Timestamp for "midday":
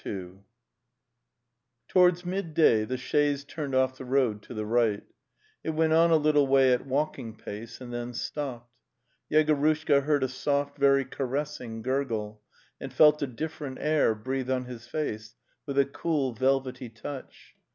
2.25-2.85